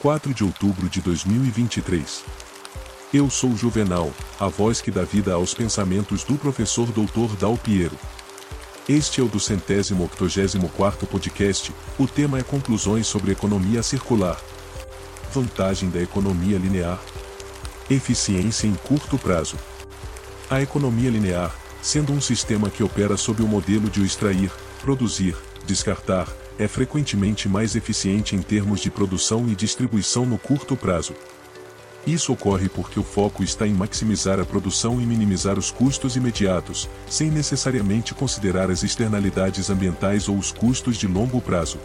4 0.00 0.32
de 0.32 0.44
outubro 0.44 0.88
de 0.88 1.00
2023. 1.00 2.24
Eu 3.12 3.28
sou 3.28 3.56
Juvenal, 3.56 4.12
a 4.38 4.46
voz 4.46 4.80
que 4.80 4.92
dá 4.92 5.02
vida 5.02 5.32
aos 5.32 5.54
pensamentos 5.54 6.22
do 6.22 6.36
professor 6.36 6.86
Dr. 6.92 7.34
Dal 7.36 7.56
Piero. 7.56 7.98
Este 8.88 9.20
é 9.20 9.24
o 9.24 9.26
do 9.26 9.40
centésimo 9.40 10.04
octogésimo 10.04 10.68
quarto 10.68 11.04
podcast, 11.04 11.74
o 11.98 12.06
tema 12.06 12.38
é 12.38 12.44
conclusões 12.44 13.08
sobre 13.08 13.32
economia 13.32 13.82
circular. 13.82 14.40
Vantagem 15.32 15.90
da 15.90 16.00
economia 16.00 16.58
linear. 16.58 17.00
Eficiência 17.90 18.68
em 18.68 18.74
curto 18.74 19.18
prazo. 19.18 19.56
A 20.48 20.62
economia 20.62 21.10
linear, 21.10 21.52
sendo 21.82 22.12
um 22.12 22.20
sistema 22.20 22.70
que 22.70 22.84
opera 22.84 23.16
sob 23.16 23.42
o 23.42 23.48
modelo 23.48 23.90
de 23.90 24.00
o 24.00 24.06
extrair, 24.06 24.52
produzir, 24.80 25.36
descartar, 25.66 26.28
é 26.58 26.66
frequentemente 26.66 27.48
mais 27.48 27.76
eficiente 27.76 28.34
em 28.34 28.42
termos 28.42 28.80
de 28.80 28.90
produção 28.90 29.48
e 29.48 29.54
distribuição 29.54 30.26
no 30.26 30.36
curto 30.36 30.76
prazo. 30.76 31.14
Isso 32.06 32.32
ocorre 32.32 32.68
porque 32.68 32.98
o 32.98 33.04
foco 33.04 33.44
está 33.44 33.66
em 33.66 33.72
maximizar 33.72 34.40
a 34.40 34.44
produção 34.44 35.00
e 35.00 35.06
minimizar 35.06 35.58
os 35.58 35.70
custos 35.70 36.16
imediatos, 36.16 36.88
sem 37.08 37.30
necessariamente 37.30 38.14
considerar 38.14 38.70
as 38.70 38.82
externalidades 38.82 39.68
ambientais 39.68 40.28
ou 40.28 40.36
os 40.36 40.50
custos 40.50 40.96
de 40.96 41.06
longo 41.06 41.40
prazo. 41.40 41.78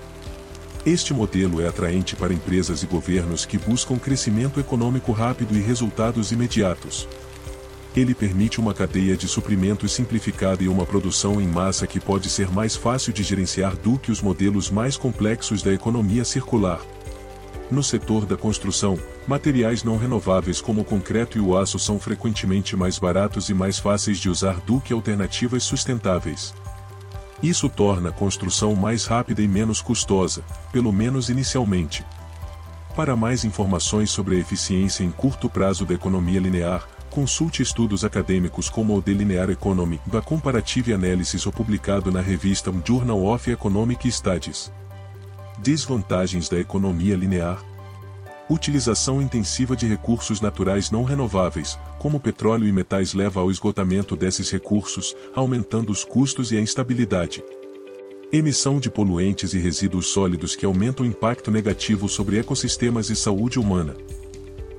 Este 0.85 1.13
modelo 1.13 1.61
é 1.61 1.67
atraente 1.67 2.15
para 2.15 2.33
empresas 2.33 2.83
e 2.83 2.85
governos 2.85 3.45
que 3.45 3.57
buscam 3.57 3.97
crescimento 3.97 4.59
econômico 4.59 5.11
rápido 5.11 5.55
e 5.57 5.61
resultados 5.61 6.31
imediatos. 6.31 7.07
Ele 7.95 8.15
permite 8.15 8.59
uma 8.59 8.73
cadeia 8.73 9.15
de 9.15 9.27
suprimentos 9.27 9.91
simplificada 9.91 10.63
e 10.63 10.67
uma 10.67 10.85
produção 10.85 11.39
em 11.39 11.47
massa 11.47 11.85
que 11.85 11.99
pode 11.99 12.27
ser 12.27 12.49
mais 12.51 12.75
fácil 12.75 13.13
de 13.13 13.21
gerenciar 13.21 13.75
do 13.77 13.99
que 13.99 14.11
os 14.11 14.19
modelos 14.19 14.71
mais 14.71 14.97
complexos 14.97 15.61
da 15.61 15.71
economia 15.71 16.25
circular. 16.25 16.81
No 17.69 17.83
setor 17.83 18.25
da 18.25 18.35
construção, 18.35 18.99
materiais 19.27 19.83
não 19.83 19.97
renováveis 19.97 20.59
como 20.59 20.81
o 20.81 20.85
concreto 20.85 21.37
e 21.37 21.41
o 21.41 21.55
aço 21.55 21.77
são 21.77 21.99
frequentemente 21.99 22.75
mais 22.75 22.97
baratos 22.97 23.49
e 23.49 23.53
mais 23.53 23.77
fáceis 23.77 24.17
de 24.17 24.29
usar 24.29 24.59
do 24.61 24.79
que 24.79 24.91
alternativas 24.91 25.63
sustentáveis. 25.63 26.53
Isso 27.41 27.69
torna 27.69 28.09
a 28.09 28.11
construção 28.11 28.75
mais 28.75 29.05
rápida 29.05 29.41
e 29.41 29.47
menos 29.47 29.81
custosa, 29.81 30.43
pelo 30.71 30.91
menos 30.91 31.29
inicialmente. 31.29 32.05
Para 32.95 33.15
mais 33.15 33.43
informações 33.43 34.11
sobre 34.11 34.35
a 34.35 34.39
eficiência 34.39 35.03
em 35.03 35.11
curto 35.11 35.49
prazo 35.49 35.85
da 35.85 35.93
economia 35.93 36.39
linear, 36.39 36.87
Consulte 37.13 37.61
estudos 37.61 38.03
acadêmicos 38.03 38.69
como 38.69 38.97
o 38.97 38.99
The 38.99 39.11
Linear 39.11 39.47
Economy, 39.51 40.01
da 40.07 40.19
Comparative 40.19 40.93
Analysis 40.93 41.45
ou 41.45 41.51
publicado 41.51 42.11
na 42.11 42.21
revista 42.21 42.73
Journal 42.83 43.23
of 43.25 43.51
Economic 43.51 44.11
Studies. 44.11 44.71
Desvantagens 45.59 46.49
da 46.49 46.59
economia 46.59 47.15
linear. 47.15 47.63
Utilização 48.49 49.21
intensiva 49.21 49.75
de 49.75 49.85
recursos 49.85 50.41
naturais 50.41 50.89
não 50.89 51.03
renováveis, 51.03 51.77
como 51.99 52.19
petróleo 52.19 52.67
e 52.67 52.71
metais 52.71 53.13
leva 53.13 53.41
ao 53.41 53.51
esgotamento 53.51 54.15
desses 54.15 54.49
recursos, 54.49 55.15
aumentando 55.35 55.91
os 55.91 56.03
custos 56.03 56.51
e 56.51 56.57
a 56.57 56.61
instabilidade. 56.61 57.43
Emissão 58.31 58.79
de 58.79 58.89
poluentes 58.89 59.53
e 59.53 59.59
resíduos 59.59 60.07
sólidos 60.07 60.55
que 60.55 60.65
aumentam 60.65 61.05
o 61.05 61.07
impacto 61.07 61.51
negativo 61.51 62.09
sobre 62.09 62.39
ecossistemas 62.39 63.11
e 63.11 63.15
saúde 63.15 63.59
humana 63.59 63.95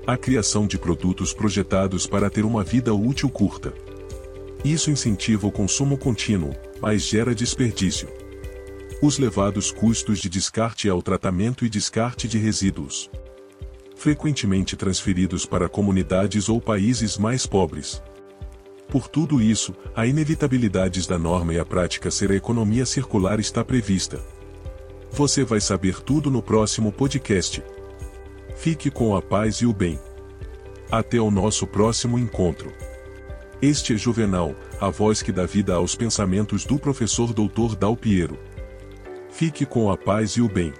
a 0.06 0.18
criação 0.18 0.66
de 0.66 0.78
produtos 0.78 1.32
projetados 1.32 2.06
para 2.06 2.28
ter 2.28 2.44
uma 2.44 2.62
vida 2.62 2.92
útil 2.92 3.30
curta. 3.30 3.72
Isso 4.62 4.90
incentiva 4.90 5.46
o 5.46 5.52
consumo 5.52 5.96
contínuo, 5.96 6.54
mas 6.80 7.02
gera 7.02 7.34
desperdício. 7.34 8.08
Os 9.00 9.18
levados 9.18 9.70
custos 9.70 10.18
de 10.18 10.28
descarte 10.28 10.88
ao 10.88 11.00
tratamento 11.00 11.64
e 11.64 11.70
descarte 11.70 12.28
de 12.28 12.38
resíduos. 12.38 13.10
Frequentemente 13.96 14.76
transferidos 14.76 15.46
para 15.46 15.68
comunidades 15.68 16.50
ou 16.50 16.60
países 16.60 17.16
mais 17.16 17.46
pobres. 17.46 18.02
Por 18.88 19.08
tudo 19.08 19.40
isso, 19.40 19.74
a 19.96 20.06
inevitabilidades 20.06 21.06
da 21.06 21.18
norma 21.18 21.54
e 21.54 21.58
a 21.58 21.64
prática 21.64 22.10
ser 22.10 22.30
a 22.30 22.36
economia 22.36 22.84
circular 22.84 23.40
está 23.40 23.64
prevista. 23.64 24.20
Você 25.10 25.44
vai 25.44 25.60
saber 25.60 26.00
tudo 26.02 26.30
no 26.30 26.42
próximo 26.42 26.92
podcast. 26.92 27.62
Fique 28.54 28.90
com 28.90 29.14
a 29.14 29.20
paz 29.20 29.56
e 29.56 29.66
o 29.66 29.72
bem. 29.72 29.98
Até 30.90 31.20
o 31.20 31.30
nosso 31.30 31.66
próximo 31.66 32.18
encontro. 32.18 32.72
Este 33.60 33.94
é 33.94 33.96
Juvenal, 33.96 34.54
a 34.80 34.88
voz 34.88 35.22
que 35.22 35.32
dá 35.32 35.44
vida 35.44 35.74
aos 35.74 35.94
pensamentos 35.94 36.64
do 36.64 36.78
professor 36.78 37.32
Dr. 37.32 37.76
Dal 37.76 37.96
Piero. 37.96 38.38
Fique 39.30 39.66
com 39.66 39.90
a 39.90 39.96
paz 39.96 40.32
e 40.32 40.40
o 40.40 40.48
bem. 40.48 40.72